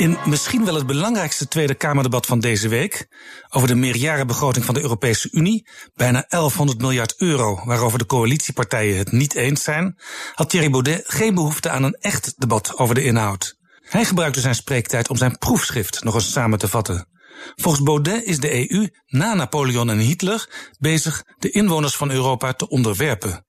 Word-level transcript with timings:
In 0.00 0.18
misschien 0.26 0.64
wel 0.64 0.74
het 0.74 0.86
belangrijkste 0.86 1.48
Tweede 1.48 1.74
Kamerdebat 1.74 2.26
van 2.26 2.40
deze 2.40 2.68
week, 2.68 3.08
over 3.48 3.68
de 3.68 3.74
meerjarenbegroting 3.74 4.64
van 4.64 4.74
de 4.74 4.80
Europese 4.80 5.28
Unie, 5.32 5.68
bijna 5.94 6.24
1100 6.28 6.78
miljard 6.78 7.14
euro, 7.16 7.62
waarover 7.64 7.98
de 7.98 8.06
coalitiepartijen 8.06 8.98
het 8.98 9.12
niet 9.12 9.34
eens 9.34 9.62
zijn, 9.62 9.98
had 10.34 10.50
Thierry 10.50 10.70
Baudet 10.70 11.04
geen 11.06 11.34
behoefte 11.34 11.70
aan 11.70 11.82
een 11.82 11.94
echt 12.00 12.34
debat 12.36 12.78
over 12.78 12.94
de 12.94 13.02
inhoud. 13.02 13.56
Hij 13.80 14.04
gebruikte 14.04 14.40
zijn 14.40 14.54
spreektijd 14.54 15.08
om 15.08 15.16
zijn 15.16 15.38
proefschrift 15.38 16.04
nog 16.04 16.14
eens 16.14 16.32
samen 16.32 16.58
te 16.58 16.68
vatten. 16.68 17.08
Volgens 17.54 17.84
Baudet 17.84 18.24
is 18.24 18.38
de 18.38 18.70
EU 18.70 18.88
na 19.06 19.34
Napoleon 19.34 19.90
en 19.90 19.98
Hitler 19.98 20.48
bezig 20.78 21.24
de 21.38 21.50
inwoners 21.50 21.96
van 21.96 22.10
Europa 22.10 22.52
te 22.52 22.68
onderwerpen. 22.68 23.44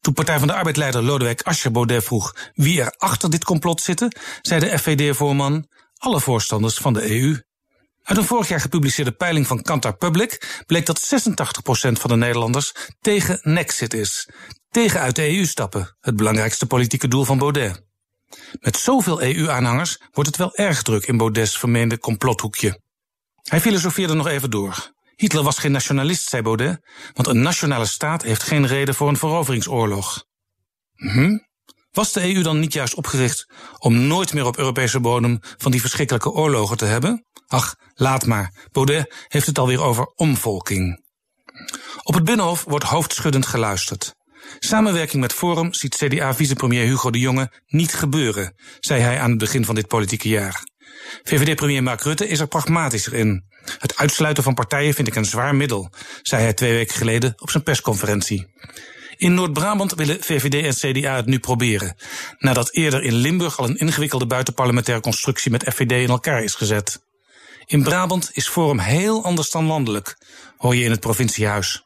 Toen 0.00 0.14
Partij 0.14 0.38
van 0.38 0.48
de 0.48 0.54
Arbeidleider 0.54 1.02
Lodewijk 1.02 1.42
Asscher 1.42 1.70
Baudet 1.70 2.04
vroeg 2.04 2.34
wie 2.54 2.80
er 2.80 2.94
achter 2.98 3.30
dit 3.30 3.44
complot 3.44 3.80
zitten, 3.80 4.16
zei 4.42 4.60
de 4.60 4.78
FVD-voorman 4.78 5.66
alle 6.00 6.20
voorstanders 6.20 6.74
van 6.74 6.92
de 6.92 7.10
EU. 7.10 7.40
Uit 8.02 8.18
een 8.18 8.24
vorig 8.24 8.48
jaar 8.48 8.60
gepubliceerde 8.60 9.12
peiling 9.12 9.46
van 9.46 9.62
Kantar 9.62 9.96
Public 9.96 10.62
bleek 10.66 10.86
dat 10.86 11.00
86% 11.00 11.92
van 11.92 12.10
de 12.10 12.16
Nederlanders 12.16 12.74
tegen 13.00 13.40
Nexit 13.42 13.94
is. 13.94 14.28
Tegen 14.70 15.00
uit 15.00 15.16
de 15.16 15.36
EU 15.36 15.44
stappen, 15.44 15.96
het 16.00 16.16
belangrijkste 16.16 16.66
politieke 16.66 17.08
doel 17.08 17.24
van 17.24 17.38
Baudet. 17.38 17.84
Met 18.60 18.76
zoveel 18.76 19.22
EU-aanhangers 19.22 20.00
wordt 20.10 20.28
het 20.28 20.38
wel 20.38 20.54
erg 20.54 20.82
druk 20.82 21.06
in 21.06 21.16
Baudets 21.16 21.58
vermeende 21.58 21.98
complothoekje. 21.98 22.80
Hij 23.42 23.60
filosofeerde 23.60 24.14
nog 24.14 24.26
even 24.26 24.50
door. 24.50 24.92
Hitler 25.16 25.42
was 25.42 25.58
geen 25.58 25.72
nationalist, 25.72 26.28
zei 26.28 26.42
Baudet, 26.42 26.86
want 27.12 27.28
een 27.28 27.42
nationale 27.42 27.86
staat 27.86 28.22
heeft 28.22 28.42
geen 28.42 28.66
reden 28.66 28.94
voor 28.94 29.08
een 29.08 29.16
veroveringsoorlog. 29.16 30.24
Hm? 30.94 31.38
Was 31.92 32.12
de 32.12 32.34
EU 32.34 32.42
dan 32.42 32.60
niet 32.60 32.72
juist 32.72 32.94
opgericht 32.94 33.46
om 33.78 34.06
nooit 34.06 34.32
meer 34.32 34.46
op 34.46 34.58
Europese 34.58 35.00
bodem 35.00 35.38
van 35.40 35.70
die 35.70 35.80
verschrikkelijke 35.80 36.30
oorlogen 36.30 36.76
te 36.76 36.84
hebben? 36.84 37.26
Ach, 37.46 37.76
laat 37.94 38.26
maar. 38.26 38.68
Baudet 38.72 39.14
heeft 39.28 39.46
het 39.46 39.58
alweer 39.58 39.82
over 39.82 40.06
omvolking. 40.06 41.04
Op 42.02 42.14
het 42.14 42.24
Binnenhof 42.24 42.64
wordt 42.64 42.84
hoofdschuddend 42.84 43.46
geluisterd. 43.46 44.14
Samenwerking 44.58 45.22
met 45.22 45.32
Forum 45.32 45.74
ziet 45.74 45.96
CDA-vicepremier 45.96 46.84
Hugo 46.84 47.10
de 47.10 47.18
Jonge 47.18 47.52
niet 47.66 47.94
gebeuren, 47.94 48.54
zei 48.80 49.00
hij 49.00 49.20
aan 49.20 49.30
het 49.30 49.38
begin 49.38 49.64
van 49.64 49.74
dit 49.74 49.86
politieke 49.86 50.28
jaar. 50.28 50.68
VVD-premier 51.22 51.82
Mark 51.82 52.00
Rutte 52.00 52.28
is 52.28 52.40
er 52.40 52.46
pragmatischer 52.46 53.14
in. 53.14 53.44
Het 53.78 53.96
uitsluiten 53.96 54.42
van 54.42 54.54
partijen 54.54 54.94
vind 54.94 55.08
ik 55.08 55.14
een 55.14 55.24
zwaar 55.24 55.54
middel, 55.54 55.92
zei 56.22 56.42
hij 56.42 56.52
twee 56.52 56.72
weken 56.72 56.94
geleden 56.94 57.32
op 57.36 57.50
zijn 57.50 57.62
persconferentie. 57.62 58.46
In 59.20 59.34
Noord-Brabant 59.34 59.94
willen 59.94 60.22
VVD 60.22 60.64
en 60.64 60.92
CDA 60.92 61.16
het 61.16 61.26
nu 61.26 61.38
proberen, 61.38 61.96
nadat 62.38 62.72
eerder 62.72 63.02
in 63.02 63.14
Limburg 63.14 63.58
al 63.58 63.68
een 63.68 63.76
ingewikkelde 63.76 64.26
buitenparlementaire 64.26 65.02
constructie 65.02 65.50
met 65.50 65.62
FVD 65.74 65.92
in 65.92 66.08
elkaar 66.08 66.42
is 66.42 66.54
gezet. 66.54 67.02
In 67.66 67.82
Brabant 67.82 68.30
is 68.32 68.48
Forum 68.48 68.78
heel 68.78 69.24
anders 69.24 69.50
dan 69.50 69.66
landelijk, 69.66 70.18
hoor 70.56 70.76
je 70.76 70.84
in 70.84 70.90
het 70.90 71.00
provinciehuis. 71.00 71.84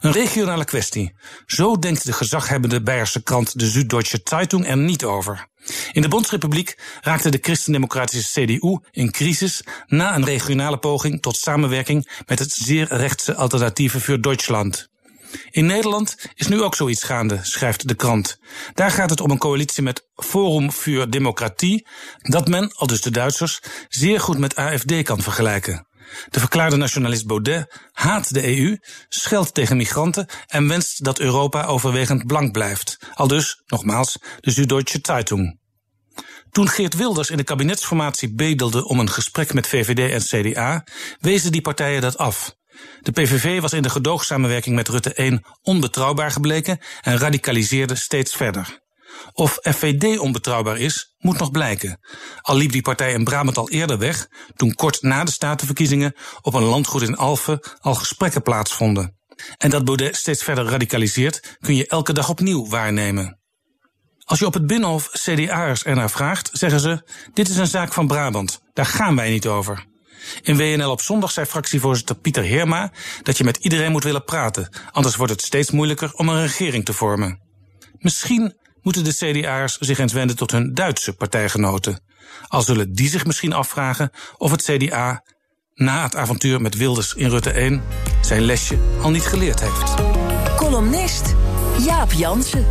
Een 0.00 0.12
regionale 0.12 0.64
kwestie. 0.64 1.14
Zo 1.46 1.78
denkt 1.78 2.04
de 2.04 2.12
gezaghebbende 2.12 2.82
Beierse 2.82 3.22
krant 3.22 3.58
de 3.58 3.66
Süddeutsche 3.66 4.20
Zeitung 4.24 4.66
er 4.66 4.76
niet 4.76 5.04
over. 5.04 5.46
In 5.92 6.02
de 6.02 6.08
Bondsrepubliek 6.08 6.78
raakte 7.00 7.30
de 7.30 7.38
christendemocratische 7.40 8.40
CDU 8.40 8.78
in 8.90 9.10
crisis 9.10 9.62
na 9.86 10.14
een 10.14 10.24
regionale 10.24 10.78
poging 10.78 11.22
tot 11.22 11.36
samenwerking 11.36 12.22
met 12.26 12.38
het 12.38 12.52
zeer 12.52 12.86
rechtse 12.90 13.34
alternatieve 13.34 14.00
voor 14.00 14.20
Duitsland. 14.20 14.92
In 15.50 15.66
Nederland 15.66 16.16
is 16.34 16.46
nu 16.46 16.62
ook 16.62 16.74
zoiets 16.74 17.02
gaande, 17.02 17.38
schrijft 17.42 17.88
de 17.88 17.94
krant. 17.94 18.38
Daar 18.74 18.90
gaat 18.90 19.10
het 19.10 19.20
om 19.20 19.30
een 19.30 19.38
coalitie 19.38 19.82
met 19.82 20.08
Forum 20.14 20.72
voor 20.72 21.10
Democratie, 21.10 21.86
dat 22.18 22.48
men, 22.48 22.72
al 22.74 22.86
dus 22.86 23.00
de 23.00 23.10
Duitsers, 23.10 23.60
zeer 23.88 24.20
goed 24.20 24.38
met 24.38 24.56
AFD 24.56 25.02
kan 25.02 25.22
vergelijken. 25.22 25.86
De 26.28 26.40
verklaarde 26.40 26.76
nationalist 26.76 27.26
Baudet 27.26 27.80
haat 27.92 28.34
de 28.34 28.58
EU, 28.58 28.78
scheldt 29.08 29.54
tegen 29.54 29.76
migranten 29.76 30.26
en 30.46 30.68
wenst 30.68 31.04
dat 31.04 31.18
Europa 31.18 31.64
overwegend 31.64 32.26
blank 32.26 32.52
blijft. 32.52 32.98
Al 33.14 33.28
dus, 33.28 33.62
nogmaals, 33.66 34.18
de 34.40 34.50
Süddeutsche 34.50 34.98
Zeitung. 35.02 35.58
Toen 36.50 36.68
Geert 36.68 36.94
Wilders 36.94 37.30
in 37.30 37.36
de 37.36 37.44
kabinetsformatie 37.44 38.34
bedelde 38.34 38.84
om 38.84 38.98
een 38.98 39.10
gesprek 39.10 39.54
met 39.54 39.66
VVD 39.66 40.10
en 40.10 40.52
CDA, 40.52 40.86
wezen 41.20 41.52
die 41.52 41.60
partijen 41.60 42.00
dat 42.00 42.18
af. 42.18 42.54
De 43.00 43.12
PVV 43.12 43.60
was 43.60 43.72
in 43.72 43.82
de 43.82 43.90
gedoogsamenwerking 43.90 44.74
met 44.74 44.88
Rutte 44.88 45.14
1 45.14 45.44
onbetrouwbaar 45.62 46.30
gebleken 46.30 46.78
en 47.00 47.18
radicaliseerde 47.18 47.94
steeds 47.94 48.34
verder. 48.34 48.82
Of 49.32 49.58
FVD 49.62 50.18
onbetrouwbaar 50.18 50.78
is, 50.78 51.14
moet 51.18 51.38
nog 51.38 51.50
blijken. 51.50 52.00
Al 52.40 52.56
liep 52.56 52.72
die 52.72 52.82
partij 52.82 53.12
in 53.12 53.24
Brabant 53.24 53.56
al 53.56 53.70
eerder 53.70 53.98
weg, 53.98 54.28
toen 54.54 54.74
kort 54.74 55.02
na 55.02 55.24
de 55.24 55.30
statenverkiezingen 55.30 56.14
op 56.40 56.54
een 56.54 56.62
landgoed 56.62 57.02
in 57.02 57.16
Alphen 57.16 57.60
al 57.80 57.94
gesprekken 57.94 58.42
plaatsvonden. 58.42 59.18
En 59.58 59.70
dat 59.70 59.84
Baudet 59.84 60.16
steeds 60.16 60.42
verder 60.42 60.64
radicaliseert, 60.64 61.56
kun 61.60 61.76
je 61.76 61.86
elke 61.86 62.12
dag 62.12 62.28
opnieuw 62.28 62.68
waarnemen. 62.68 63.38
Als 64.24 64.38
je 64.38 64.46
op 64.46 64.54
het 64.54 64.66
Binnenhof 64.66 65.08
CDA'ers 65.10 65.84
ernaar 65.84 66.10
vraagt, 66.10 66.50
zeggen 66.52 66.80
ze: 66.80 67.08
Dit 67.32 67.48
is 67.48 67.56
een 67.56 67.66
zaak 67.66 67.92
van 67.92 68.06
Brabant, 68.06 68.60
daar 68.72 68.86
gaan 68.86 69.16
wij 69.16 69.30
niet 69.30 69.46
over. 69.46 69.86
In 70.42 70.56
WNL 70.56 70.90
op 70.90 71.00
zondag 71.00 71.30
zei 71.30 71.46
fractievoorzitter 71.46 72.16
Pieter 72.16 72.42
Heerma 72.42 72.92
dat 73.22 73.38
je 73.38 73.44
met 73.44 73.56
iedereen 73.56 73.92
moet 73.92 74.04
willen 74.04 74.24
praten, 74.24 74.68
anders 74.90 75.16
wordt 75.16 75.32
het 75.32 75.42
steeds 75.42 75.70
moeilijker 75.70 76.12
om 76.14 76.28
een 76.28 76.40
regering 76.40 76.84
te 76.84 76.92
vormen. 76.92 77.40
Misschien 77.98 78.56
moeten 78.82 79.04
de 79.04 79.14
CDA'ers 79.14 79.78
zich 79.78 79.98
eens 79.98 80.12
wenden 80.12 80.36
tot 80.36 80.50
hun 80.50 80.74
Duitse 80.74 81.12
partijgenoten. 81.12 82.00
Al 82.48 82.62
zullen 82.62 82.92
die 82.92 83.08
zich 83.08 83.26
misschien 83.26 83.52
afvragen 83.52 84.10
of 84.36 84.50
het 84.50 84.62
CDA 84.62 85.22
na 85.74 86.02
het 86.02 86.16
avontuur 86.16 86.60
met 86.60 86.76
Wilders 86.76 87.14
in 87.14 87.28
Rutte 87.28 87.50
1 87.50 87.82
zijn 88.20 88.42
lesje 88.42 88.78
al 89.00 89.10
niet 89.10 89.26
geleerd 89.26 89.60
heeft. 89.60 89.94
Columnist 90.56 91.34
Jaap 91.78 92.12
Jansen. 92.12 92.66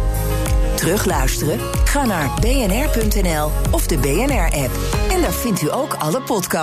Terugluisteren? 0.76 1.60
Ga 1.86 2.06
naar 2.06 2.40
bnr.nl 2.40 3.52
of 3.72 3.88
de 3.88 3.98
BNR-app. 3.98 4.72
En 5.10 5.22
daar 5.22 5.34
vindt 5.34 5.62
u 5.62 5.72
ook 5.72 5.94
alle 5.94 6.22
podcasts. 6.22 6.63